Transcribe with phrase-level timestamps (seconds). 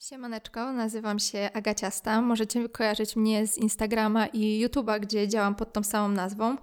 [0.00, 2.22] Siemaneczko, nazywam się Agaciasta.
[2.22, 6.56] Możecie kojarzyć mnie z Instagrama i YouTube'a, gdzie działam pod tą samą nazwą.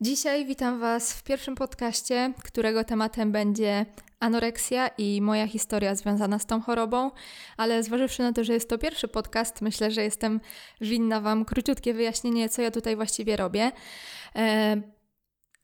[0.00, 3.86] Dzisiaj witam Was w pierwszym podcaście, którego tematem będzie
[4.20, 7.10] anoreksja i moja historia związana z tą chorobą,
[7.56, 10.40] ale zważywszy na to, że jest to pierwszy podcast, myślę, że jestem
[10.80, 13.72] winna Wam króciutkie wyjaśnienie, co ja tutaj właściwie robię.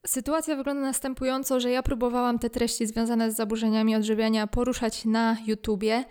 [0.06, 6.04] Sytuacja wygląda następująco, że ja próbowałam te treści związane z zaburzeniami odżywiania poruszać na YouTubie,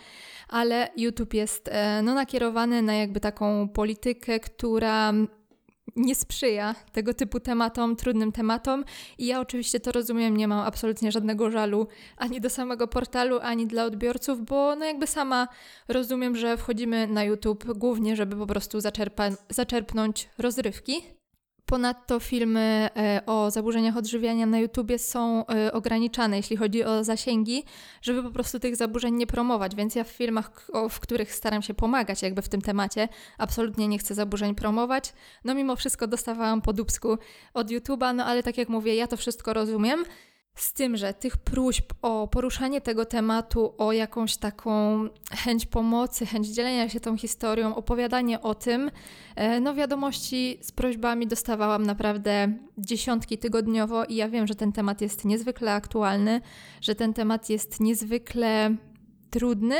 [0.47, 5.13] ale YouTube jest e, no, nakierowany na jakby taką politykę, która
[5.95, 8.85] nie sprzyja tego typu tematom, trudnym tematom.
[9.17, 11.87] I ja oczywiście to rozumiem, nie mam absolutnie żadnego żalu
[12.17, 15.47] ani do samego portalu, ani dla odbiorców, bo no jakby sama
[15.87, 21.20] rozumiem, że wchodzimy na YouTube głównie, żeby po prostu zaczerpa- zaczerpnąć rozrywki,
[21.71, 27.63] Ponadto filmy e, o zaburzeniach odżywiania na YouTubie są e, ograniczane, jeśli chodzi o zasięgi,
[28.01, 29.75] żeby po prostu tych zaburzeń nie promować.
[29.75, 33.07] Więc ja w filmach, w których staram się pomagać jakby w tym temacie,
[33.37, 35.13] absolutnie nie chcę zaburzeń promować.
[35.45, 37.17] No mimo wszystko dostawałam po dubsku
[37.53, 40.03] od YouTuba, no ale tak jak mówię, ja to wszystko rozumiem.
[40.55, 46.47] Z tym, że tych próśb o poruszanie tego tematu, o jakąś taką chęć pomocy, chęć
[46.47, 48.91] dzielenia się tą historią, opowiadanie o tym,
[49.35, 55.01] e, no wiadomości z prośbami dostawałam naprawdę dziesiątki tygodniowo i ja wiem, że ten temat
[55.01, 56.41] jest niezwykle aktualny,
[56.81, 58.75] że ten temat jest niezwykle
[59.29, 59.75] trudny,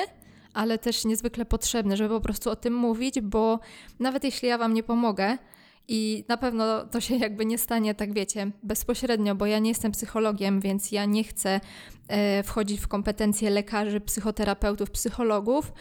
[0.54, 3.60] ale też niezwykle potrzebny, żeby po prostu o tym mówić, bo
[4.00, 5.38] nawet jeśli ja Wam nie pomogę,
[5.88, 9.92] i na pewno to się jakby nie stanie, tak wiecie, bezpośrednio, bo ja nie jestem
[9.92, 11.60] psychologiem, więc ja nie chcę
[12.08, 15.74] e, wchodzić w kompetencje lekarzy, psychoterapeutów, psychologów,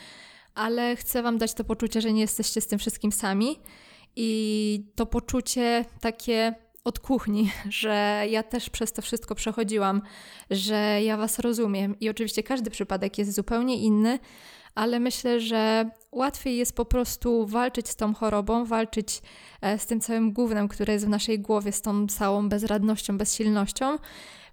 [0.54, 3.60] ale chcę Wam dać to poczucie, że nie jesteście z tym wszystkim sami.
[4.16, 6.54] I to poczucie takie
[6.84, 10.02] od kuchni, że ja też przez to wszystko przechodziłam,
[10.50, 12.00] że ja Was rozumiem.
[12.00, 14.18] I oczywiście każdy przypadek jest zupełnie inny,
[14.80, 19.22] ale myślę, że łatwiej jest po prostu walczyć z tą chorobą, walczyć
[19.60, 23.96] e, z tym całym głównym, które jest w naszej głowie, z tą całą bezradnością, bezsilnością,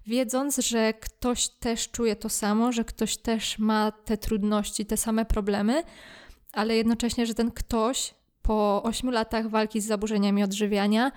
[0.06, 5.24] wiedząc, że ktoś też czuje to samo, że ktoś też ma te trudności, te same
[5.24, 5.82] problemy,
[6.52, 11.12] ale jednocześnie, że ten ktoś po 8 latach walki z zaburzeniami odżywiania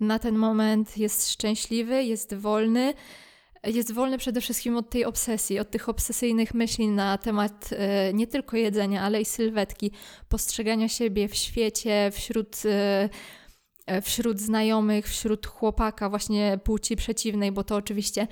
[0.00, 2.94] na ten moment jest szczęśliwy, jest wolny,
[3.64, 8.26] jest wolny przede wszystkim od tej obsesji, od tych obsesyjnych myśli na temat e, nie
[8.26, 9.90] tylko jedzenia, ale i sylwetki,
[10.28, 13.08] postrzegania siebie w świecie, wśród e,
[14.02, 18.28] wśród znajomych, wśród chłopaka właśnie płci przeciwnej, bo to oczywiście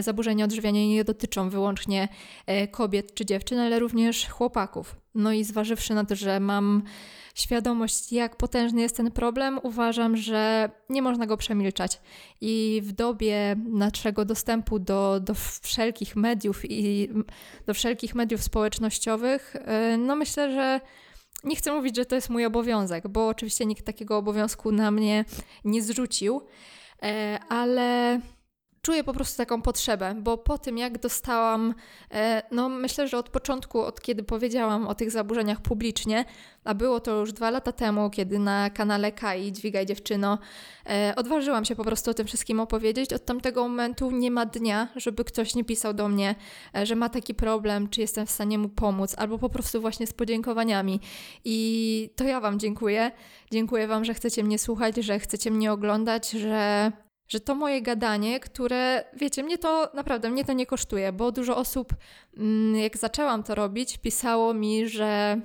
[0.00, 2.08] zaburzenia odżywiania nie dotyczą wyłącznie
[2.70, 4.96] kobiet czy dziewczyn, ale również chłopaków.
[5.14, 6.82] No i zważywszy na to, że mam
[7.34, 12.00] świadomość, jak potężny jest ten problem, uważam, że nie można go przemilczać.
[12.40, 17.08] I w dobie naszego dostępu do, do wszelkich mediów i
[17.66, 19.56] do wszelkich mediów społecznościowych,
[19.98, 20.80] no myślę, że
[21.44, 25.24] nie chcę mówić, że to jest mój obowiązek, bo oczywiście nikt takiego obowiązku na mnie
[25.64, 27.08] nie zrzucił, y,
[27.48, 28.20] ale
[28.82, 31.74] czuję po prostu taką potrzebę, bo po tym jak dostałam,
[32.10, 36.24] e, no myślę, że od początku, od kiedy powiedziałam o tych zaburzeniach publicznie,
[36.64, 40.38] a było to już dwa lata temu, kiedy na kanale Kai Dźwigaj Dziewczyno
[40.86, 44.88] e, odważyłam się po prostu o tym wszystkim opowiedzieć, od tamtego momentu nie ma dnia,
[44.96, 46.34] żeby ktoś nie pisał do mnie,
[46.76, 50.06] e, że ma taki problem, czy jestem w stanie mu pomóc, albo po prostu właśnie
[50.06, 51.00] z podziękowaniami.
[51.44, 53.10] I to ja Wam dziękuję.
[53.50, 56.92] Dziękuję Wam, że chcecie mnie słuchać, że chcecie mnie oglądać, że
[57.28, 61.56] że to moje gadanie, które, wiecie, mnie to naprawdę, mnie to nie kosztuje, bo dużo
[61.56, 61.94] osób,
[62.36, 65.40] mm, jak zaczęłam to robić, pisało mi, że,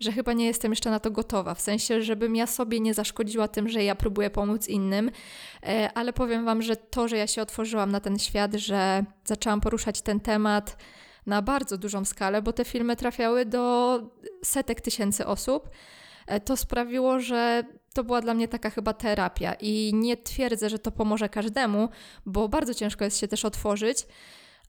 [0.00, 3.48] że chyba nie jestem jeszcze na to gotowa, w sensie, żebym ja sobie nie zaszkodziła
[3.48, 5.10] tym, że ja próbuję pomóc innym,
[5.62, 9.60] e, ale powiem Wam, że to, że ja się otworzyłam na ten świat, że zaczęłam
[9.60, 10.76] poruszać ten temat
[11.26, 14.00] na bardzo dużą skalę, bo te filmy trafiały do
[14.44, 15.70] setek tysięcy osób,
[16.26, 17.64] e, to sprawiło, że
[17.96, 21.88] to była dla mnie taka chyba terapia i nie twierdzę, że to pomoże każdemu,
[22.26, 24.06] bo bardzo ciężko jest się też otworzyć,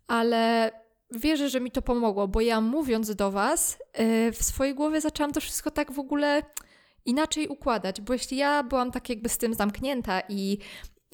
[0.08, 0.72] ale
[1.12, 5.34] wierzę, że mi to pomogło, bo ja mówiąc do Was, y, w swojej głowie zaczęłam
[5.34, 6.44] to wszystko tak w ogóle
[7.06, 10.58] inaczej układać, bo jeśli ja byłam tak jakby z tym zamknięta i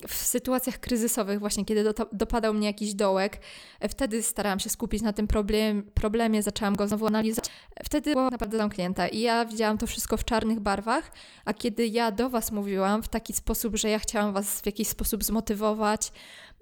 [0.07, 3.39] w sytuacjach kryzysowych, właśnie kiedy do, dopadał mnie jakiś dołek,
[3.79, 7.51] e, wtedy starałam się skupić na tym problem, problemie, zaczęłam go znowu analizować.
[7.83, 11.11] Wtedy była naprawdę zamknięta i ja widziałam to wszystko w czarnych barwach,
[11.45, 14.87] a kiedy ja do Was mówiłam w taki sposób, że ja chciałam Was w jakiś
[14.87, 16.11] sposób zmotywować,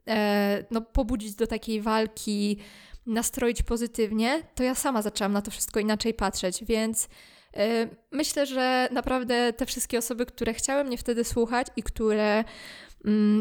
[0.07, 2.57] e, no, pobudzić do takiej walki,
[3.05, 7.09] nastroić pozytywnie, to ja sama zaczęłam na to wszystko inaczej patrzeć, więc
[7.57, 12.43] e, myślę, że naprawdę te wszystkie osoby, które chciały mnie wtedy słuchać i które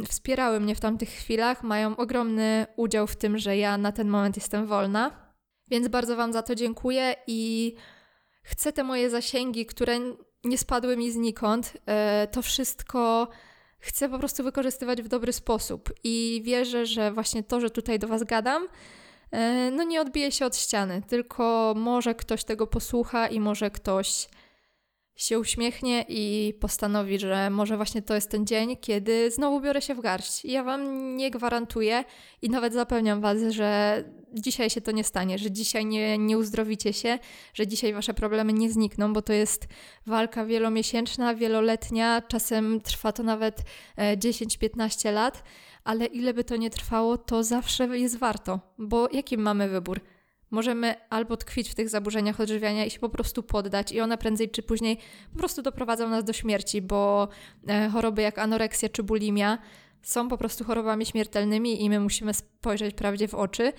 [0.08, 4.36] wspierały mnie w tamtych chwilach, mają ogromny udział w tym, że ja na ten moment
[4.36, 5.10] jestem wolna.
[5.70, 7.74] Więc bardzo Wam za to dziękuję i
[8.42, 9.98] chcę te moje zasięgi, które
[10.44, 13.28] nie spadły mi znikąd, e, to wszystko
[13.78, 18.08] chcę po prostu wykorzystywać w dobry sposób i wierzę, że właśnie to, że tutaj do
[18.08, 18.68] Was gadam,
[19.30, 24.28] e, no nie odbije się od ściany, tylko może ktoś tego posłucha i może ktoś
[25.16, 29.94] się uśmiechnie i postanowi, że może właśnie to jest ten dzień, kiedy znowu biorę się
[29.94, 30.44] w garść.
[30.44, 32.04] Ja Wam nie gwarantuję
[32.42, 36.92] i nawet zapewniam Was, że dzisiaj się to nie stanie, że dzisiaj nie, nie uzdrowicie
[36.92, 37.18] się,
[37.54, 39.68] że dzisiaj Wasze problemy nie znikną, bo to jest
[40.06, 43.62] walka wielomiesięczna, wieloletnia, czasem trwa to nawet
[43.98, 45.42] 10-15 e, lat,
[45.84, 50.00] ale ile by to nie trwało, to zawsze jest warto, bo jaki mamy wybór?
[50.50, 54.50] Możemy albo tkwić w tych zaburzeniach odżywiania i się po prostu poddać, i one prędzej
[54.50, 54.98] czy później
[55.32, 57.28] po prostu doprowadzą nas do śmierci, bo
[57.68, 59.58] e, choroby jak anoreksja czy bulimia
[60.02, 63.72] są po prostu chorobami śmiertelnymi i my musimy spojrzeć prawdzie w oczy.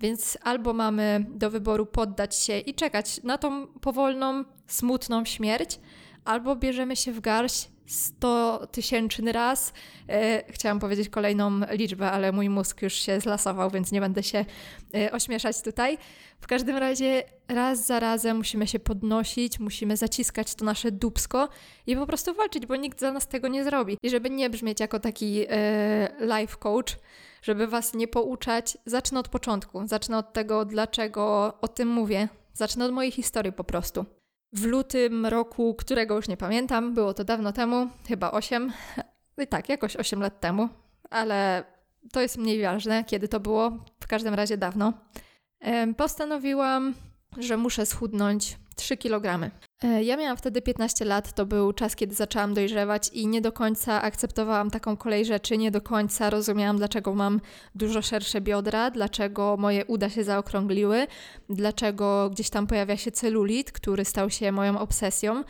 [0.00, 5.80] Więc albo mamy do wyboru poddać się i czekać na tą powolną, smutną śmierć,
[6.24, 9.72] albo bierzemy się w garść 100 tysięczny raz.
[10.08, 14.44] E, chciałam powiedzieć kolejną liczbę, ale mój mózg już się zlasował, więc nie będę się
[14.94, 15.98] e, ośmieszać tutaj.
[16.40, 21.48] W każdym razie raz za razem musimy się podnosić, musimy zaciskać to nasze dubsko
[21.86, 23.98] i po prostu walczyć, bo nikt za nas tego nie zrobi.
[24.02, 26.98] I żeby nie brzmieć jako taki e, life coach,
[27.42, 29.86] żeby was nie pouczać, zacznę od początku.
[29.86, 32.28] Zacznę od tego, dlaczego o tym mówię.
[32.52, 34.06] Zacznę od mojej historii po prostu
[34.52, 38.72] w lutym roku, którego już nie pamiętam, było to dawno temu, chyba 8,
[39.42, 40.68] i tak, jakoś 8 lat temu,
[41.10, 41.64] ale
[42.12, 44.92] to jest mniej ważne, kiedy to było, w każdym razie dawno.
[45.96, 46.94] Postanowiłam,
[47.38, 49.50] że muszę schudnąć 3 kg.
[49.84, 53.52] E, ja miałam wtedy 15 lat, to był czas, kiedy zaczęłam dojrzewać i nie do
[53.52, 57.40] końca akceptowałam taką kolej rzeczy, nie do końca rozumiałam, dlaczego mam
[57.74, 61.06] dużo szersze biodra, dlaczego moje uda się zaokrągliły,
[61.50, 65.44] dlaczego gdzieś tam pojawia się celulit, który stał się moją obsesją.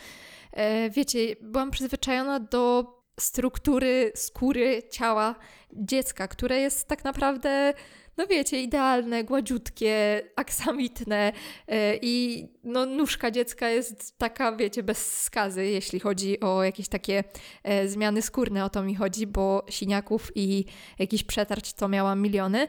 [0.52, 5.34] E, wiecie, byłam przyzwyczajona do struktury skóry ciała
[5.72, 7.74] dziecka, które jest tak naprawdę
[8.16, 11.32] no wiecie, idealne, gładziutkie, aksamitne
[11.68, 17.24] e, i no nóżka dziecka jest taka, wiecie, bez skazy, jeśli chodzi o jakieś takie
[17.62, 20.64] e, zmiany skórne, o to mi chodzi, bo siniaków i
[20.98, 22.68] jakiś przetarć to miałam miliony.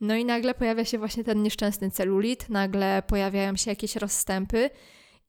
[0.00, 4.70] No i nagle pojawia się właśnie ten nieszczęsny celulit, nagle pojawiają się jakieś rozstępy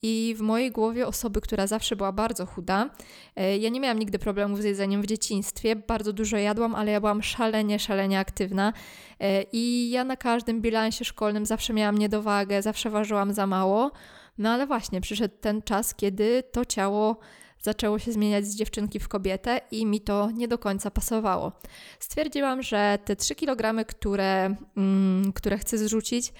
[0.01, 2.89] i w mojej głowie osoby, która zawsze była bardzo chuda,
[3.35, 6.99] e, ja nie miałam nigdy problemów z jedzeniem w dzieciństwie, bardzo dużo jadłam, ale ja
[6.99, 8.73] byłam szalenie, szalenie aktywna
[9.19, 13.91] e, i ja na każdym bilansie szkolnym zawsze miałam niedowagę, zawsze ważyłam za mało.
[14.37, 17.17] No ale właśnie przyszedł ten czas, kiedy to ciało
[17.61, 21.51] zaczęło się zmieniać z dziewczynki w kobietę i mi to nie do końca pasowało.
[21.99, 26.33] Stwierdziłam, że te 3 kg, które, mm, które chcę zrzucić,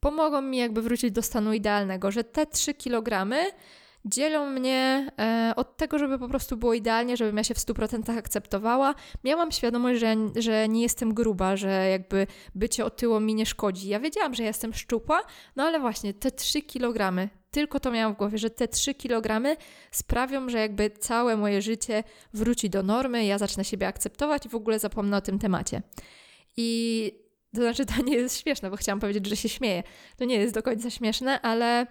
[0.00, 3.34] pomogą mi jakby wrócić do stanu idealnego, że te 3 kg
[4.06, 8.18] dzielą mnie e, od tego, żeby po prostu było idealnie, żebym ja się w 100%
[8.18, 8.94] akceptowała.
[9.24, 13.88] Miałam świadomość, że, że nie jestem gruba, że jakby bycie otyło mi nie szkodzi.
[13.88, 15.22] Ja wiedziałam, że jestem szczupła,
[15.56, 19.56] no ale właśnie te 3 kg, tylko to miałam w głowie, że te 3 kg
[19.90, 22.04] sprawią, że jakby całe moje życie
[22.34, 25.82] wróci do normy, ja zacznę siebie akceptować i w ogóle zapomnę o tym temacie.
[26.56, 27.25] I
[27.56, 29.82] to znaczy, to nie jest śmieszne, bo chciałam powiedzieć, że się śmieję.
[30.16, 31.86] To nie jest do końca śmieszne, ale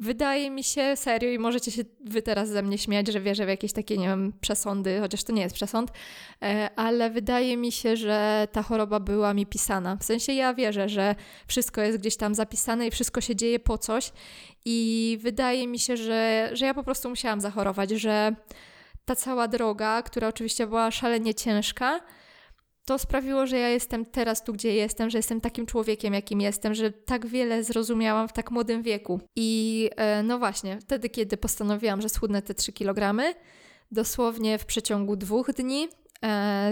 [0.00, 3.48] wydaje mi się serio i możecie się wy teraz ze mnie śmiać, że wierzę w
[3.48, 5.90] jakieś takie, nie wiem, przesądy, chociaż to nie jest przesąd,
[6.42, 9.96] e, ale wydaje mi się, że ta choroba była mi pisana.
[9.96, 11.14] W sensie ja wierzę, że
[11.46, 14.12] wszystko jest gdzieś tam zapisane i wszystko się dzieje po coś
[14.64, 18.34] i wydaje mi się, że, że ja po prostu musiałam zachorować, że
[19.04, 22.00] ta cała droga, która oczywiście była szalenie ciężka,
[22.84, 26.74] to sprawiło, że ja jestem teraz tu, gdzie jestem, że jestem takim człowiekiem, jakim jestem,
[26.74, 29.20] że tak wiele zrozumiałam w tak młodym wieku.
[29.36, 33.22] I e, no właśnie, wtedy, kiedy postanowiłam, że schudnę te 3 kg,
[33.90, 35.88] dosłownie w przeciągu dwóch dni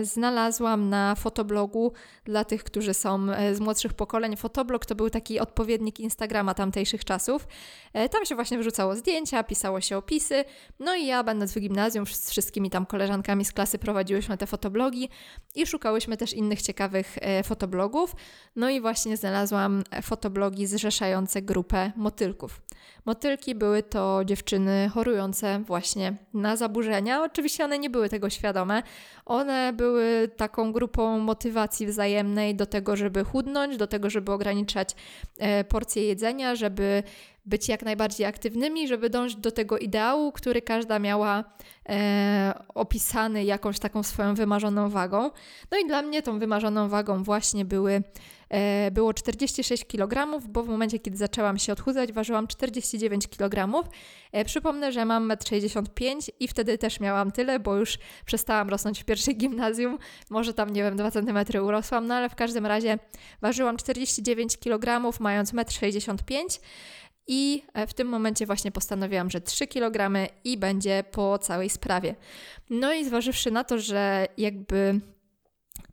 [0.03, 1.93] znalazłam na fotoblogu
[2.25, 4.37] dla tych, którzy są e, z młodszych pokoleń.
[4.37, 7.49] Fotoblog to był taki odpowiednik Instagrama tamtejszych czasów.
[7.93, 10.45] E, tam się właśnie wrzucało zdjęcia, pisało się opisy.
[10.79, 15.09] No i ja, będąc w gimnazjum, z wszystkimi tam koleżankami z klasy prowadziłyśmy te fotoblogi
[15.55, 18.17] i szukałyśmy też innych ciekawych fotoblogów.
[18.57, 22.61] No i właśnie znalazłam fotoblogi zrzeszające grupę motylków.
[23.07, 27.23] Motylki były to dziewczyny chorujące właśnie na zaburzenia.
[27.23, 28.83] Oczywiście one nie były tego świadome.
[29.27, 34.95] One były taką grupą motywacji wzajemnej do tego, żeby chudnąć, do tego, żeby ograniczać
[35.39, 37.03] e, porcje jedzenia, żeby
[37.47, 41.45] być jak najbardziej aktywnymi, żeby dążyć do tego ideału, który każda miała
[41.89, 45.31] e, opisany jakąś taką swoją wymarzoną wagą.
[45.71, 48.03] No i dla mnie tą wymarzoną wagą właśnie były
[48.93, 53.89] było 46 kg, bo w momencie, kiedy zaczęłam się odchudzać, ważyłam 49 kg.
[54.33, 59.03] E, przypomnę, że mam 1,65 m i wtedy też miałam tyle, bo już przestałam rosnąć
[59.03, 59.99] w pierwszej gimnazjum.
[60.31, 62.99] Może tam, nie wiem, 2 cm urosłam, no ale w każdym razie
[63.41, 66.47] ważyłam 49 kg, mając 1,65 m.
[67.27, 72.15] I e, w tym momencie właśnie postanowiłam, że 3 kg i będzie po całej sprawie.
[72.71, 75.01] No i zważywszy na to, że jakby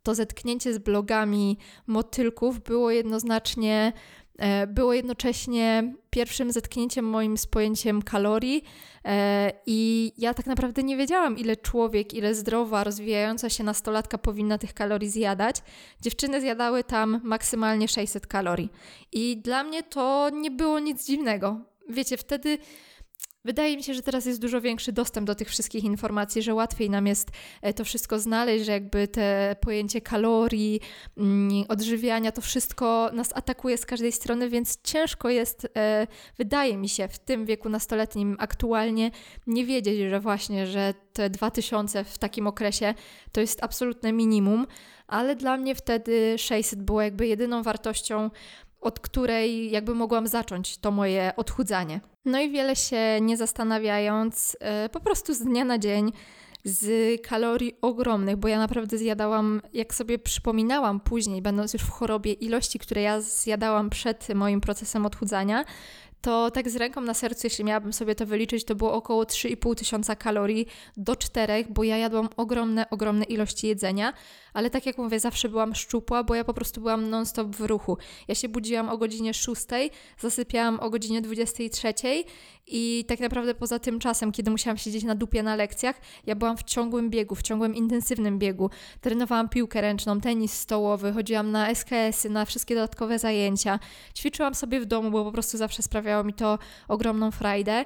[0.02, 3.92] to zetknięcie z blogami motylków było jednoznacznie
[4.38, 8.64] E, było jednocześnie pierwszym zetknięciem moim z pojęciem kalorii
[9.04, 14.58] e, i ja tak naprawdę nie wiedziałam, ile człowiek, ile zdrowa, rozwijająca się nastolatka powinna
[14.58, 15.62] tych kalorii zjadać.
[16.00, 18.72] Dziewczyny zjadały tam maksymalnie 600 kalorii
[19.12, 21.60] i dla mnie to nie było nic dziwnego.
[21.88, 22.58] Wiecie, wtedy
[23.44, 26.90] Wydaje mi się, że teraz jest dużo większy dostęp do tych wszystkich informacji, że łatwiej
[26.90, 27.30] nam jest
[27.62, 30.80] e, to wszystko znaleźć, że jakby te pojęcie kalorii,
[31.16, 36.06] mm, odżywiania, to wszystko nas atakuje z każdej strony, więc ciężko jest, e,
[36.38, 39.10] wydaje mi się, w tym wieku nastoletnim aktualnie
[39.46, 42.94] nie wiedzieć, że właśnie, że te 2000 w takim okresie
[43.32, 44.66] to jest absolutne minimum,
[45.06, 48.30] ale dla mnie wtedy 600 było jakby jedyną wartością,
[48.80, 52.00] od której jakby mogłam zacząć to moje odchudzanie.
[52.24, 56.12] No i wiele się nie zastanawiając, e, po prostu z dnia na dzień
[56.64, 62.32] z kalorii ogromnych, bo ja naprawdę zjadałam, jak sobie przypominałam później, będąc już w chorobie,
[62.32, 65.64] ilości, które ja zjadałam przed moim procesem odchudzania,
[66.20, 69.74] to tak z ręką na sercu, jeśli miałabym sobie to wyliczyć, to było około 3,5
[69.74, 74.12] tysiąca kalorii do 4, bo ja jadłam ogromne, ogromne ilości jedzenia,
[74.52, 77.98] ale tak jak mówię, zawsze byłam szczupła, bo ja po prostu byłam non-stop w ruchu.
[78.28, 79.66] Ja się budziłam o godzinie 6,
[80.18, 81.94] zasypiałam o godzinie 23
[82.70, 86.56] i tak naprawdę poza tym czasem, kiedy musiałam siedzieć na dupie na lekcjach, ja byłam
[86.56, 88.70] w ciągłym biegu, w ciągłym intensywnym biegu.
[89.00, 93.78] Trenowałam piłkę ręczną, tenis stołowy, chodziłam na SKS-y, na wszystkie dodatkowe zajęcia.
[94.14, 96.58] Ćwiczyłam sobie w domu, bo po prostu zawsze sprawiało mi to
[96.88, 97.84] ogromną frajdę.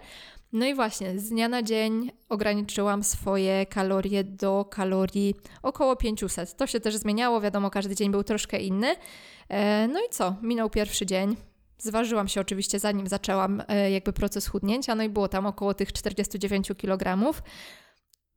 [0.53, 6.57] No i właśnie, z dnia na dzień ograniczyłam swoje kalorie do kalorii około 500.
[6.57, 8.95] To się też zmieniało, wiadomo, każdy dzień był troszkę inny.
[9.49, 10.37] E, no i co?
[10.43, 11.52] Minął pierwszy dzień.
[11.83, 15.93] Zważyłam się oczywiście zanim zaczęłam e, jakby proces chudnięcia, no i było tam około tych
[15.93, 17.33] 49 kg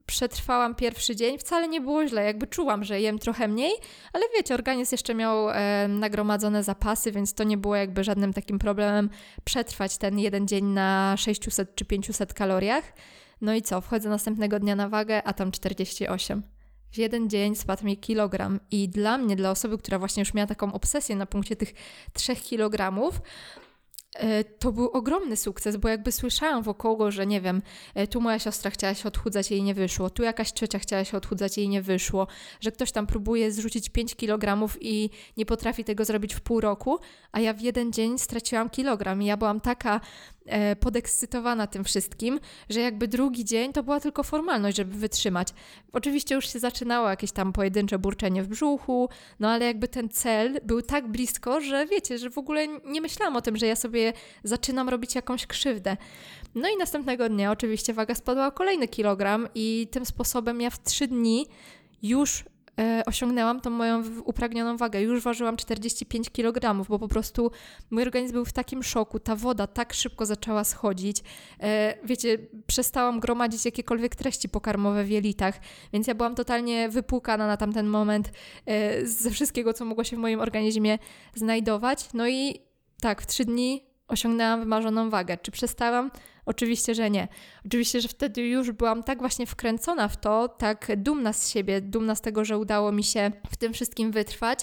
[0.05, 3.73] przetrwałam pierwszy dzień, wcale nie było źle, jakby czułam, że jem trochę mniej,
[4.13, 8.59] ale wiecie, organizm jeszcze miał e, nagromadzone zapasy, więc to nie było jakby żadnym takim
[8.59, 9.09] problemem
[9.43, 12.93] przetrwać ten jeden dzień na 600 czy 500 kaloriach.
[13.41, 16.54] No i co, wchodzę następnego dnia na wagę, a tam 48.
[16.95, 18.59] W jeden dzień spadł mi kilogram.
[18.71, 21.73] I dla mnie, dla osoby, która właśnie już miała taką obsesję na punkcie tych
[22.13, 23.21] 3 kilogramów,
[24.15, 27.61] E, to był ogromny sukces, bo jakby słyszałam wokoło, że nie wiem,
[27.95, 31.17] e, tu moja siostra chciała się odchudzać, jej nie wyszło, tu jakaś ciocia chciała się
[31.17, 32.27] odchudzać, jej nie wyszło,
[32.61, 36.99] że ktoś tam próbuje zrzucić 5 kg i nie potrafi tego zrobić w pół roku,
[37.31, 39.21] a ja w jeden dzień straciłam kilogram.
[39.21, 40.01] I ja byłam taka
[40.45, 45.47] e, podekscytowana tym wszystkim, że jakby drugi dzień to była tylko formalność, żeby wytrzymać.
[45.93, 49.09] Oczywiście już się zaczynało jakieś tam pojedyncze burczenie w brzuchu,
[49.39, 53.35] no ale jakby ten cel był tak blisko, że wiecie, że w ogóle nie myślałam
[53.35, 55.97] o tym, że ja sobie zaczynam robić jakąś krzywdę.
[56.55, 60.83] No i następnego dnia oczywiście waga spadła o kolejny kilogram i tym sposobem ja w
[60.83, 61.47] trzy dni
[62.01, 62.43] już
[63.05, 65.01] osiągnęłam tą moją upragnioną wagę.
[65.01, 67.51] Już ważyłam 45 kg, bo po prostu
[67.91, 69.19] mój organizm był w takim szoku.
[69.19, 71.23] Ta woda tak szybko zaczęła schodzić.
[71.59, 75.59] E, wiecie, przestałam gromadzić jakiekolwiek treści pokarmowe w jelitach,
[75.93, 78.31] więc ja byłam totalnie wypłukana na tamten moment
[78.65, 80.99] e, ze wszystkiego, co mogło się w moim organizmie
[81.35, 82.09] znajdować.
[82.13, 82.61] No i
[83.01, 85.37] tak, w trzy dni osiągnęłam wymarzoną wagę.
[85.37, 86.11] Czy przestałam?
[86.45, 87.27] Oczywiście, że nie.
[87.65, 92.15] Oczywiście, że wtedy już byłam tak właśnie wkręcona w to, tak dumna z siebie, dumna
[92.15, 94.59] z tego, że udało mi się w tym wszystkim wytrwać,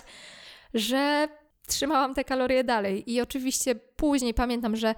[0.74, 1.28] że
[1.66, 3.12] trzymałam te kalorie dalej.
[3.12, 4.94] I oczywiście później pamiętam, że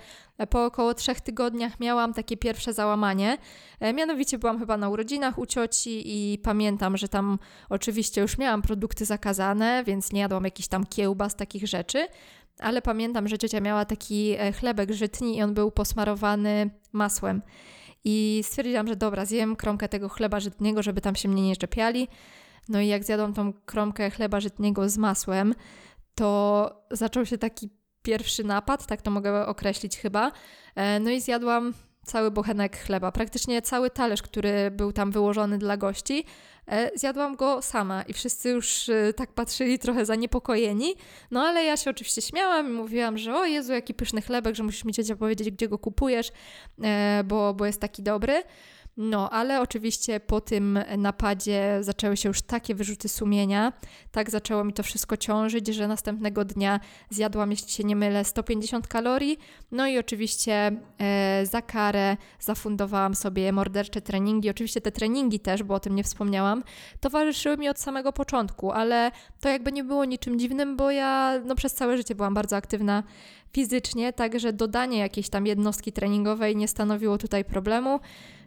[0.51, 3.39] po około trzech tygodniach miałam takie pierwsze załamanie.
[3.81, 8.63] E, mianowicie byłam chyba na urodzinach u cioci i pamiętam, że tam oczywiście już miałam
[8.63, 12.09] produkty zakazane, więc nie jadłam jakichś tam kiełbas, takich rzeczy
[12.59, 17.43] ale pamiętam, że ciocia miała taki e, chlebek żytni i on był posmarowany masłem.
[18.05, 22.09] I stwierdziłam, że dobra, zjem kromkę tego chleba żytniego, żeby tam się mnie nie czepiali.
[22.69, 25.55] No i jak zjadłam tą kromkę chleba żytniego z masłem,
[26.15, 27.71] to zaczął się taki
[28.03, 30.33] pierwszy napad, tak to mogę określić chyba.
[30.75, 35.77] E, no i zjadłam cały bochenek chleba, praktycznie cały talerz, który był tam wyłożony dla
[35.77, 36.25] gości.
[36.69, 40.95] E, zjadłam go sama i wszyscy już e, tak patrzyli trochę zaniepokojeni,
[41.31, 44.63] no ale ja się oczywiście śmiałam i mówiłam, że o Jezu, jaki pyszny chlebek, że
[44.63, 46.33] musisz mi ciocia powiedzieć, gdzie go kupujesz,
[46.83, 48.43] e, bo, bo jest taki dobry.
[48.97, 53.73] No, ale oczywiście po tym napadzie zaczęły się już takie wyrzuty sumienia,
[54.13, 58.89] tak zaczęło mi to wszystko ciążyć, że następnego dnia zjadłam, jeśli się nie mylę, 150
[58.89, 59.39] kalorii.
[59.73, 64.51] No i oczywiście e, za karę zafundowałam sobie mordercze treningi.
[64.51, 66.63] Oczywiście te treningi też, bo o tym nie wspomniałam,
[67.01, 69.11] towarzyszyły mi od samego początku, ale
[69.41, 73.03] to jakby nie było niczym dziwnym, bo ja no, przez całe życie byłam bardzo aktywna
[73.53, 78.01] fizycznie, także dodanie jakiejś tam jednostki treningowej nie stanowiło tutaj problemu.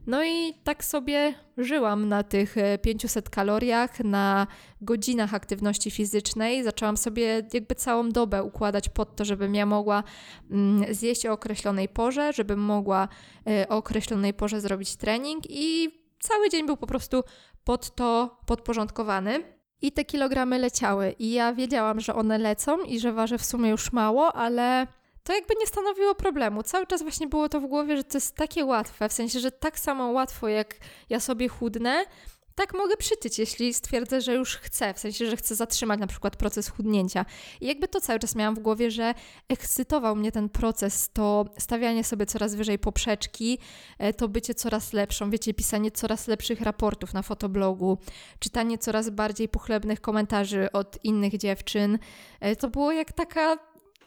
[0.08, 4.48] No i tak sobie żyłam na tych 500 e, kaloriach, na
[4.82, 6.64] godzinach aktywności fizycznej.
[6.64, 10.04] Zaczęłam sobie jakby całą dobę układać pod to, żebym ja mogła
[10.52, 13.08] mm, zjeść o określonej porze, żebym mogła
[13.48, 17.24] e, o określonej porze zrobić trening i cały dzień był po prostu
[17.64, 19.44] pod to podporządkowany.
[19.82, 23.70] I te kilogramy leciały, i ja wiedziałam, że one lecą i że ważę w sumie
[23.70, 24.88] już mało, ale
[25.28, 26.64] to jakby nie stanowiło problemu.
[26.64, 29.52] Cały czas właśnie było to w głowie, że to jest takie łatwe, w sensie, że
[29.52, 30.76] tak samo łatwo jak
[31.10, 32.06] ja sobie chudnę,
[32.56, 36.36] tak mogę przytyć, jeśli stwierdzę, że już chcę, w sensie, że chcę zatrzymać na przykład
[36.36, 37.26] proces chudnięcia.
[37.62, 39.14] I jakby to cały czas miałam w głowie, że
[39.50, 43.60] ekscytował mnie ten proces, to stawianie sobie coraz wyżej poprzeczki,
[44.00, 47.98] e, to bycie coraz lepszą, wiecie, pisanie coraz lepszych raportów na fotoblogu,
[48.40, 52.00] czytanie coraz bardziej pochlebnych komentarzy od innych dziewczyn.
[52.40, 53.58] E, to było jak taka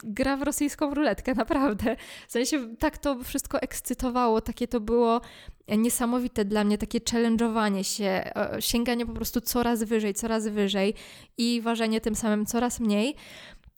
[0.04, 1.96] gra w rosyjską ruletkę, naprawdę.
[2.28, 5.20] W sensie tak to wszystko ekscytowało, takie to było
[5.68, 10.94] niesamowite dla mnie, takie challenge'owanie się, e, sięganie po prostu coraz wyżej, coraz wyżej
[11.38, 13.16] i ważenie tym samym coraz mniej.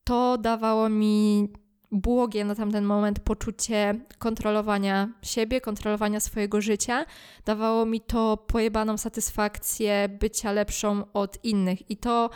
[0.05, 1.49] To dawało mi
[1.93, 7.05] błogie na tamten moment poczucie kontrolowania siebie, kontrolowania swojego życia.
[7.45, 12.31] Dawało mi to pojebaną satysfakcję bycia lepszą od innych i to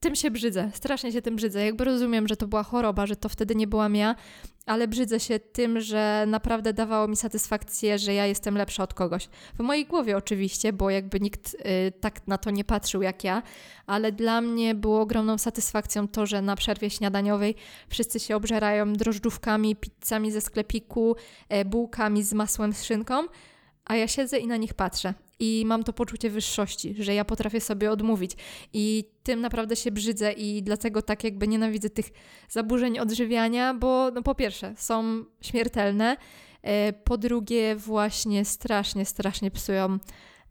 [0.00, 1.64] tym się brzydzę, strasznie się tym brzydzę.
[1.64, 4.14] Jakby rozumiem, że to była choroba, że to wtedy nie byłam ja,
[4.66, 9.28] ale brzydzę się tym, że naprawdę dawało mi satysfakcję, że ja jestem lepsza od kogoś.
[9.54, 11.58] W mojej głowie oczywiście, bo jakby nikt y,
[12.00, 13.42] tak na to nie patrzył jak ja,
[13.86, 17.54] ale dla mnie było ogromną satysfakcją to, że na przerwie śniadaniowej
[17.88, 21.16] wszyscy się obżerają drożdżówkami, pizzami ze sklepiku,
[21.54, 23.24] y, bułkami z masłem z szynką,
[23.84, 27.60] a ja siedzę i na nich patrzę i mam to poczucie wyższości, że ja potrafię
[27.60, 28.32] sobie odmówić.
[28.72, 32.06] I tym naprawdę się brzydzę i dlatego tak jakby nienawidzę tych
[32.48, 36.16] zaburzeń odżywiania, bo no po pierwsze są śmiertelne,
[36.62, 39.98] e, po drugie właśnie strasznie, strasznie psują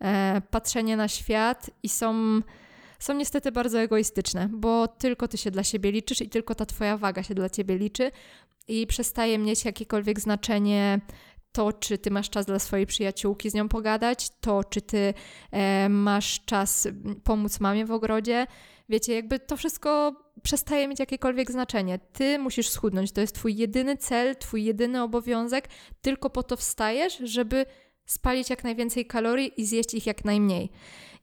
[0.01, 2.41] e, patrzenie na świat i są
[2.99, 6.97] są niestety bardzo egoistyczne, bo tylko ty się dla siebie liczysz i tylko ta twoja
[6.97, 8.11] waga się dla ciebie liczy
[8.67, 11.01] i przestaje mieć jakiekolwiek znaczenie
[11.57, 15.13] to, czy ty masz czas dla swojej przyjaciółki z nią pogadać, to, czy ty
[15.51, 16.87] e, masz czas
[17.23, 18.47] pomóc mamie w ogrodzie.
[18.89, 21.99] Wiecie, jakby to wszystko przestaje mieć jakiekolwiek znaczenie.
[22.13, 25.69] Ty musisz schudnąć, to jest twój jedyny cel, twój jedyny obowiązek,
[26.01, 27.65] tylko po to wstajesz, żeby
[28.05, 30.69] spalić jak najwięcej kalorii i zjeść ich jak najmniej.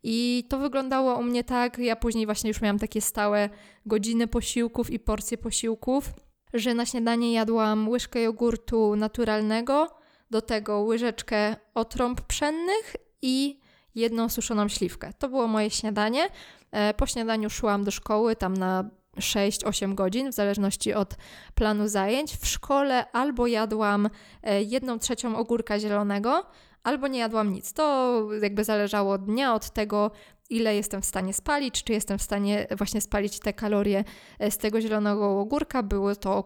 [0.02, 3.48] I to wyglądało u mnie tak, ja później właśnie już miałam takie stałe
[3.86, 6.10] godziny posiłków i porcje posiłków,
[6.54, 13.60] że na śniadanie jadłam łyżkę jogurtu naturalnego, do tego łyżeczkę otrąb pszennych i
[13.94, 15.12] jedną suszoną śliwkę.
[15.18, 16.28] To było moje śniadanie.
[16.70, 21.16] E, po śniadaniu szłam do szkoły tam na 6-8 godzin, w zależności od
[21.54, 22.36] planu zajęć.
[22.36, 24.08] W szkole albo jadłam
[24.42, 26.46] e, jedną trzecią ogórka zielonego,
[26.82, 27.72] albo nie jadłam nic.
[27.72, 30.10] To jakby zależało od dnia, od tego,
[30.50, 34.04] ile jestem w stanie spalić, czy jestem w stanie właśnie spalić te kalorie
[34.38, 35.82] e, z tego zielonego ogórka.
[35.82, 36.44] Było to,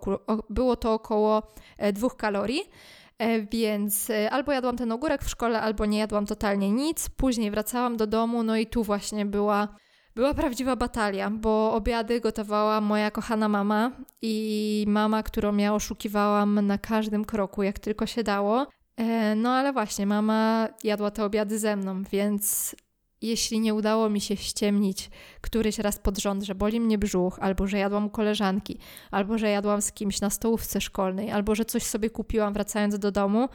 [0.50, 1.42] było to około
[1.92, 2.62] 2 kalorii.
[3.18, 7.08] E, więc e, albo jadłam ten ogórek w szkole, albo nie jadłam totalnie nic.
[7.08, 9.68] Później wracałam do domu, no i tu właśnie była,
[10.14, 13.90] była prawdziwa batalia, bo obiady gotowała moja kochana mama
[14.22, 18.66] i mama, którą ja oszukiwałam na każdym kroku, jak tylko się dało.
[18.96, 22.76] E, no ale właśnie, mama jadła te obiady ze mną, więc
[23.22, 27.66] jeśli nie udało mi się ściemnić któryś raz pod rząd, że boli mnie brzuch, albo
[27.66, 28.78] że jadłam u koleżanki,
[29.10, 33.10] albo że jadłam z kimś na stołówce szkolnej, albo że coś sobie kupiłam wracając do
[33.10, 33.48] domu,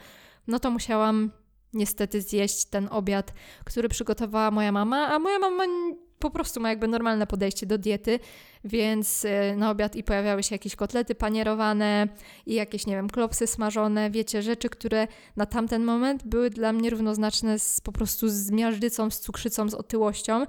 [0.46, 1.30] no to musiałam
[1.72, 5.64] niestety zjeść ten obiad, który przygotowała moja mama, a moja mama
[6.24, 8.18] po prostu ma jakby normalne podejście do diety,
[8.64, 12.08] więc y, na obiad i pojawiały się jakieś kotlety panierowane
[12.46, 15.06] i jakieś, nie wiem, klopsy smażone, wiecie, rzeczy, które
[15.36, 19.74] na tamten moment były dla mnie równoznaczne z po prostu z miażdżycą, z cukrzycą, z
[19.74, 20.46] otyłością.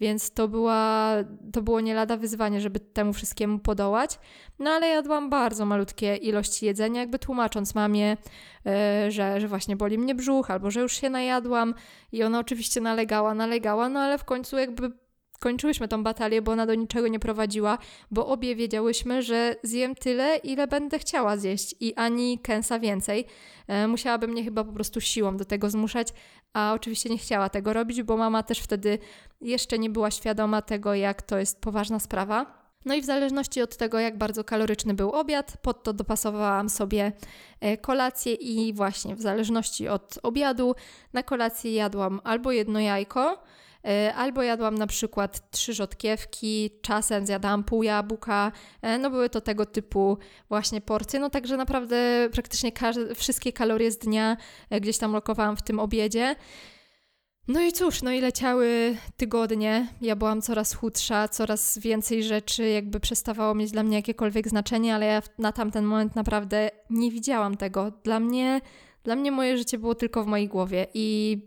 [0.00, 1.14] Więc to, była,
[1.52, 4.18] to było nie lada wyzwanie, żeby temu wszystkiemu podołać.
[4.58, 8.16] No ale jadłam bardzo malutkie ilości jedzenia, jakby tłumacząc mamie,
[8.64, 8.72] yy,
[9.10, 11.74] że, że właśnie boli mnie brzuch, albo że już się najadłam.
[12.12, 15.02] I ona oczywiście nalegała, nalegała, no ale w końcu jakby
[15.42, 17.78] skończyłyśmy tą batalię, bo ona do niczego nie prowadziła,
[18.10, 23.26] bo obie wiedziałyśmy, że zjem tyle, ile będę chciała zjeść i ani kęsa więcej.
[23.68, 26.08] E, musiałaby mnie chyba po prostu siłą do tego zmuszać,
[26.52, 28.98] a oczywiście nie chciała tego robić, bo mama też wtedy
[29.40, 32.62] jeszcze nie była świadoma tego, jak to jest poważna sprawa.
[32.84, 37.12] No i w zależności od tego, jak bardzo kaloryczny był obiad, pod to dopasowałam sobie
[37.60, 40.74] e, kolację i właśnie w zależności od obiadu
[41.12, 43.42] na kolację jadłam albo jedno jajko,
[44.14, 49.66] albo jadłam na przykład trzy rzodkiewki, czasem zjadałam pół jabłka, e, no były to tego
[49.66, 50.18] typu
[50.48, 54.36] właśnie porcje, no także naprawdę praktycznie każde, wszystkie kalorie z dnia
[54.70, 56.36] gdzieś tam lokowałam w tym obiedzie.
[57.48, 59.88] No i cóż, no i leciały tygodnie.
[60.00, 65.06] Ja byłam coraz chudsza, coraz więcej rzeczy jakby przestawało mieć dla mnie jakiekolwiek znaczenie, ale
[65.06, 67.92] ja na tamten moment naprawdę nie widziałam tego.
[68.04, 68.60] Dla mnie,
[69.04, 71.38] dla mnie moje życie było tylko w mojej głowie i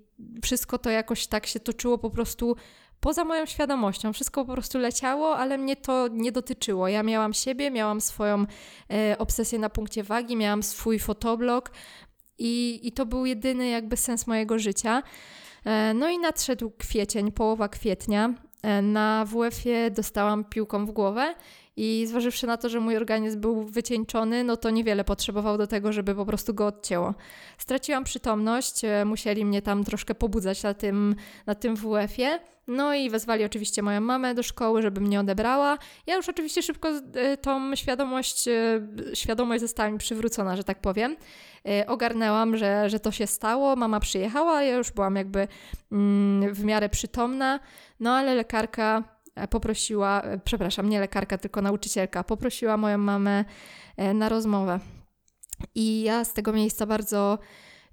[0.43, 2.55] wszystko to jakoś tak się toczyło po prostu
[2.99, 4.13] poza moją świadomością.
[4.13, 6.87] Wszystko po prostu leciało, ale mnie to nie dotyczyło.
[6.87, 8.45] Ja miałam siebie, miałam swoją
[8.91, 11.71] e, obsesję na punkcie wagi, miałam swój fotoblog
[12.37, 15.03] i, i to był jedyny jakby sens mojego życia.
[15.65, 18.33] E, no i nadszedł kwiecień, połowa kwietnia.
[18.63, 21.35] E, na WF-ie dostałam piłką w głowę
[21.77, 25.93] i zważywszy na to, że mój organizm był wycieńczony, no to niewiele potrzebował do tego,
[25.93, 27.13] żeby po prostu go odcięło.
[27.57, 32.39] Straciłam przytomność, e, musieli mnie tam troszkę pobudzać na tym, na tym WF-ie.
[32.67, 35.77] No i wezwali oczywiście moją mamę do szkoły, żeby mnie odebrała.
[36.07, 38.81] Ja już oczywiście szybko e, tą świadomość, e,
[39.13, 41.15] świadomość została mi przywrócona, że tak powiem.
[41.87, 45.47] Ogarnęłam, że, że to się stało, mama przyjechała, ja już byłam jakby
[45.91, 47.59] mm, w miarę przytomna,
[47.99, 49.14] no ale lekarka
[49.49, 53.45] poprosiła, e, przepraszam, nie lekarka, tylko nauczycielka, poprosiła moją mamę
[53.97, 54.79] e, na rozmowę.
[55.75, 57.39] I ja z tego miejsca bardzo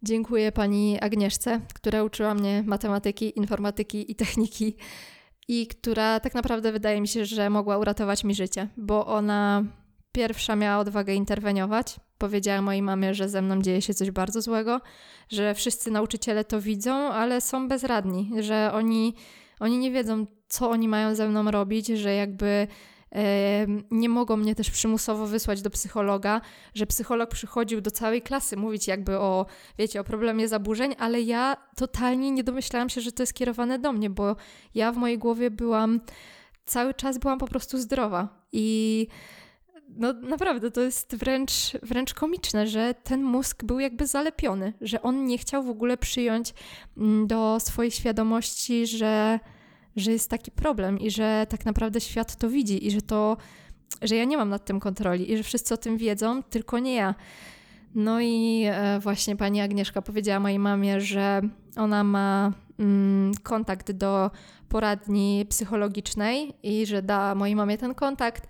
[0.03, 4.77] dziękuję pani Agnieszce, która uczyła mnie matematyki, informatyki i techniki
[5.49, 9.65] i która tak naprawdę wydaje mi się, że mogła uratować mi życie, bo ona
[10.13, 11.97] pierwsza miała odwagę interweniować.
[12.19, 14.81] Powiedziała mojej mamie, że ze mną dzieje się coś bardzo złego,
[15.29, 19.15] że wszyscy nauczyciele to widzą, ale są bezradni, że oni,
[19.61, 22.67] oni nie wiedzą, co oni mają ze mną robić, że jakby
[23.91, 26.41] nie mogą mnie też przymusowo wysłać do psychologa,
[26.75, 29.47] że psycholog przychodził do całej klasy mówić jakby o,
[29.79, 33.93] wiecie, o problemie zaburzeń, ale ja totalnie nie domyślałam się, że to jest kierowane do
[33.93, 34.37] mnie, bo
[34.75, 36.01] ja w mojej głowie byłam,
[36.65, 39.07] cały czas byłam po prostu zdrowa i
[39.89, 45.25] no naprawdę to jest wręcz, wręcz komiczne, że ten mózg był jakby zalepiony, że on
[45.25, 46.55] nie chciał w ogóle przyjąć
[46.97, 49.41] mm, do swojej świadomości, że
[49.97, 53.37] że jest taki problem i że tak naprawdę świat to widzi i że to,
[54.03, 56.95] że ja nie mam nad tym kontroli i że wszyscy o tym wiedzą, tylko nie
[56.95, 57.15] ja.
[57.95, 61.41] No i e, właśnie pani Agnieszka powiedziała mojej mamie, że
[61.77, 64.31] ona ma mm, kontakt do
[64.69, 68.49] poradni psychologicznej i że da mojej mamie ten kontakt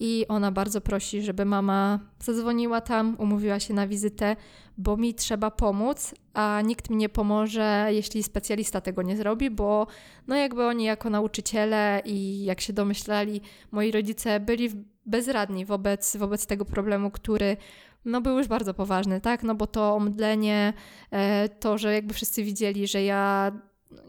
[0.00, 4.36] i ona bardzo prosi, żeby mama zadzwoniła tam, umówiła się na wizytę,
[4.78, 9.86] bo mi trzeba pomóc, a nikt mi nie pomoże, jeśli specjalista tego nie zrobi, bo
[10.26, 14.70] no jakby oni jako nauczyciele i jak się domyślali, moi rodzice byli
[15.06, 17.56] bezradni wobec, wobec tego problemu, który
[18.04, 19.42] no był już bardzo poważny, tak?
[19.42, 20.72] No bo to omdlenie,
[21.10, 23.52] e, to, że jakby wszyscy widzieli, że ja,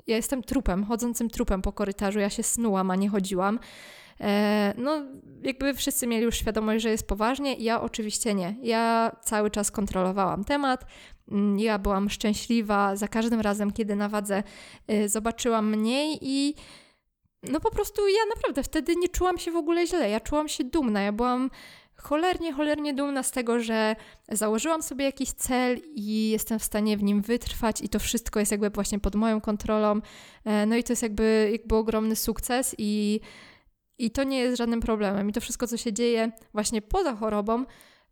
[0.08, 3.60] ja jestem trupem, chodzącym trupem po korytarzu, ja się snułam, a nie chodziłam.
[4.22, 5.02] E, no,
[5.44, 8.56] jakby wszyscy mieli już świadomość, że jest poważnie, ja oczywiście nie.
[8.62, 10.86] Ja cały czas kontrolowałam temat.
[11.32, 14.44] Mm, ja byłam szczęśliwa za każdym razem, kiedy na wadze
[14.92, 16.56] y, zobaczyłam mniej i
[17.44, 20.10] no po prostu ja naprawdę wtedy nie czułam się w ogóle źle.
[20.10, 21.02] Ja czułam się dumna.
[21.02, 21.50] Ja byłam
[21.96, 23.96] cholernie, cholernie dumna z tego, że
[24.32, 28.52] założyłam sobie jakiś cel i jestem w stanie w nim wytrwać i to wszystko jest
[28.52, 30.02] jakby właśnie pod moją kontrolą.
[30.46, 33.20] E, no i to jest jakby, jakby ogromny sukces i
[34.06, 35.30] i to nie jest żadnym problemem.
[35.30, 37.66] I to wszystko, co się dzieje właśnie poza chorobą,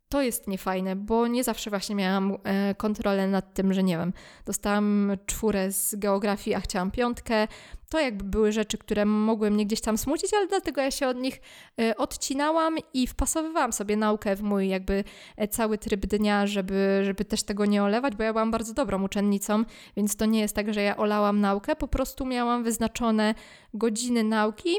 [0.09, 4.13] to jest niefajne, bo nie zawsze właśnie miałam e, kontrolę nad tym, że nie wiem,
[4.45, 7.47] dostałam czwórę z geografii, a chciałam piątkę.
[7.89, 11.17] To jakby były rzeczy, które mogły mnie gdzieś tam smucić, ale dlatego ja się od
[11.17, 11.41] nich
[11.81, 15.03] e, odcinałam i wpasowywałam sobie naukę w mój jakby
[15.37, 19.03] e, cały tryb dnia, żeby, żeby też tego nie olewać, bo ja byłam bardzo dobrą
[19.03, 19.63] uczennicą,
[19.97, 23.35] więc to nie jest tak, że ja olałam naukę, po prostu miałam wyznaczone
[23.73, 24.75] godziny nauki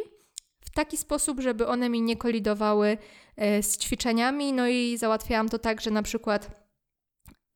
[0.71, 2.99] w taki sposób, żeby one mi nie kolidowały
[3.37, 4.53] e, z ćwiczeniami.
[4.53, 6.51] No i załatwiałam to tak, że na przykład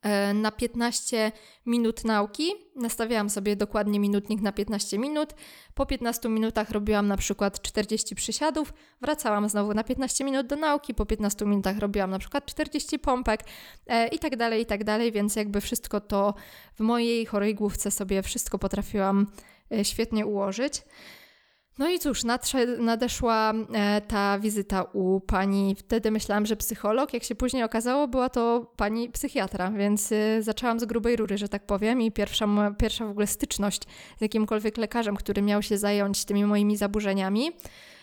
[0.03, 1.33] e, na 15
[1.67, 5.35] minut nauki nastawiałam sobie dokładnie minutnik na 15 minut.
[5.75, 10.95] Po 15 minutach robiłam na przykład 40 przysiadów, wracałam znowu na 15 minut do nauki,
[10.95, 13.41] po 15 minutach robiłam na przykład 40 pompek
[13.87, 16.35] e, i tak dalej, i tak dalej, więc jakby wszystko to
[16.75, 19.27] w mojej chorej główce sobie wszystko potrafiłam
[19.83, 20.83] świetnie ułożyć.
[21.79, 22.21] No i cóż,
[22.79, 25.75] nadeszła e, ta wizyta u pani.
[25.79, 27.15] Wtedy myślałam, że psycholog.
[27.15, 31.49] Jak się później okazało, była to pani psychiatra, więc y, zaczęłam z grubej rury, że
[31.49, 32.01] tak powiem.
[32.01, 32.47] I pierwsza,
[32.79, 33.83] pierwsza w ogóle styczność
[34.19, 37.53] z jakimkolwiek lekarzem, który miał się zająć tymi moimi zaburzeniami,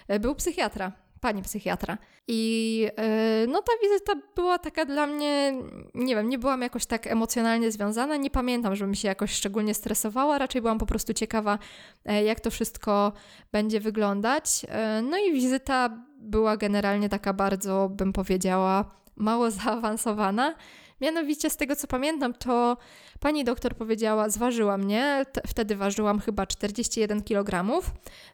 [0.07, 1.97] e, był psychiatra pani psychiatra.
[2.27, 5.53] I yy, no ta wizyta była taka dla mnie,
[5.95, 10.37] nie wiem, nie byłam jakoś tak emocjonalnie związana, nie pamiętam, żebym się jakoś szczególnie stresowała,
[10.37, 11.59] raczej byłam po prostu ciekawa,
[12.05, 13.13] e, jak to wszystko
[13.51, 14.65] będzie wyglądać.
[14.69, 20.55] E, no i wizyta była generalnie taka bardzo, bym powiedziała, mało zaawansowana.
[21.01, 22.77] Mianowicie z tego co pamiętam, to
[23.19, 27.81] pani doktor powiedziała, zważyła mnie, wtedy ważyłam chyba 41 kg,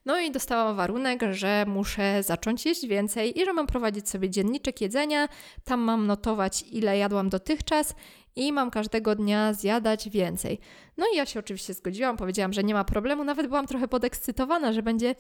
[0.05, 4.81] no i dostałam warunek, że muszę zacząć jeść więcej i że mam prowadzić sobie dzienniczek
[4.81, 5.27] jedzenia,
[5.63, 7.95] tam mam notować ile jadłam dotychczas
[8.35, 10.59] i mam każdego dnia zjadać więcej.
[10.97, 14.73] No i ja się oczywiście zgodziłam, powiedziałam, że nie ma problemu, nawet byłam trochę podekscytowana,
[14.73, 15.15] że będzie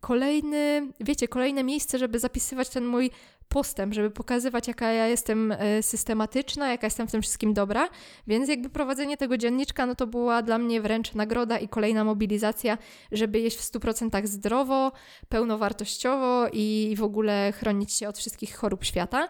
[0.00, 3.10] kolejny, wiecie, kolejne miejsce, żeby zapisywać ten mój
[3.52, 7.88] postęp, żeby pokazywać, jaka ja jestem e, systematyczna, jaka jestem w tym wszystkim dobra.
[8.26, 12.78] Więc jakby prowadzenie tego dzienniczka, no to była dla mnie wręcz nagroda i kolejna mobilizacja,
[13.12, 14.92] żeby jeść w 100% zdrowo,
[15.28, 19.28] pełnowartościowo i w ogóle chronić się od wszystkich chorób świata.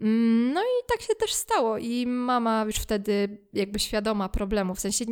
[0.00, 4.80] Mm, no i tak się też stało i mama już wtedy jakby świadoma problemu, w
[4.80, 5.04] sensie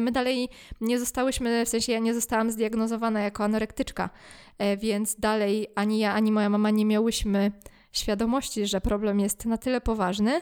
[0.00, 0.48] my dalej
[0.80, 4.10] nie zostałyśmy, w sensie ja nie zostałam zdiagnozowana jako anorektyczka,
[4.58, 7.52] e, więc dalej ani ja, ani moja mama nie miałyśmy
[7.94, 10.40] świadomości, że problem jest na tyle poważny,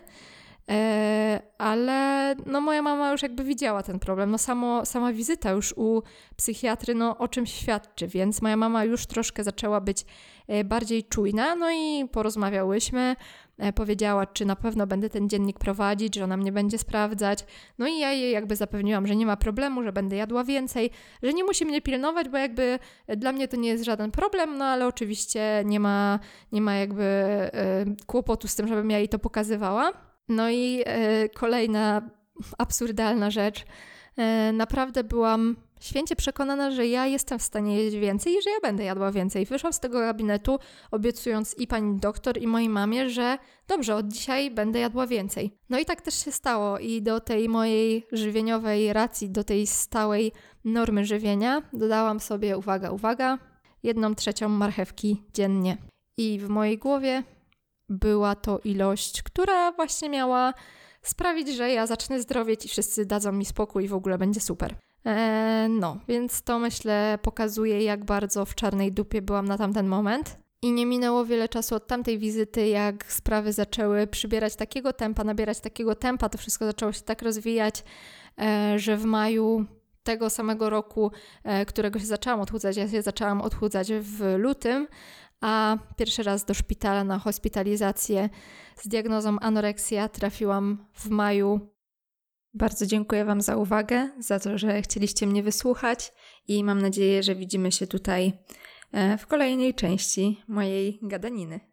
[1.59, 4.31] ale no moja mama już jakby widziała ten problem.
[4.31, 6.03] No samo, sama wizyta już u
[6.37, 10.05] psychiatry no o czym świadczy, więc moja mama już troszkę zaczęła być
[10.49, 13.17] e, bardziej czujna, no i porozmawiałyśmy,
[13.59, 17.45] E, powiedziała, czy na pewno będę ten dziennik prowadzić, że ona mnie będzie sprawdzać.
[17.79, 20.91] No i ja jej jakby zapewniłam, że nie ma problemu, że będę jadła więcej,
[21.23, 22.79] że nie musi mnie pilnować, bo jakby
[23.17, 26.19] dla mnie to nie jest żaden problem, no ale oczywiście nie ma,
[26.53, 27.51] nie ma jakby e,
[28.07, 30.12] kłopotu z tym, żebym ja jej to pokazywała.
[30.29, 32.11] No i e, kolejna
[32.59, 33.65] absurdalna rzecz.
[34.53, 38.85] Naprawdę byłam święcie przekonana, że ja jestem w stanie jeść więcej i że ja będę
[38.85, 39.47] jadła więcej.
[39.47, 40.59] Wyszłam z tego gabinetu,
[40.91, 45.57] obiecując i pani doktor, i mojej mamie, że dobrze, od dzisiaj będę jadła więcej.
[45.71, 50.33] No i tak też się stało i do tej mojej żywieniowej racji, do tej stałej
[50.65, 53.39] normy żywienia dodałam sobie, uwaga, uwaga,
[53.83, 55.77] jedną trzecią marchewki dziennie.
[56.17, 57.23] I w mojej głowie
[57.93, 60.55] była to ilość, która właśnie miała
[61.03, 64.75] sprawić, że ja zacznę zdrowieć i wszyscy dadzą mi spokój i w ogóle będzie super.
[65.07, 70.39] E, no, więc to myślę pokazuje, jak bardzo w czarnej dupie byłam na tamten moment.
[70.63, 75.61] I nie minęło wiele czasu od tamtej wizyty, jak sprawy zaczęły przybierać takiego tempa, nabierać
[75.61, 77.85] takiego tempa, to wszystko zaczęło się tak rozwijać,
[78.39, 79.65] e, że w maju
[80.03, 81.11] tego samego roku,
[81.45, 84.87] e, którego się zaczęłam odchudzać, ja się zaczęłam odchudzać w lutym,
[85.43, 88.29] a pierwszy raz do szpitala na hospitalizację
[88.77, 91.73] z diagnozą anoreksja trafiłam w maju
[92.55, 96.13] bardzo dziękuję Wam za uwagę, za to, że chcieliście mnie wysłuchać
[96.49, 98.33] i mam nadzieję, że widzimy się tutaj
[98.93, 101.72] e, w kolejnej części mojej gadaniny.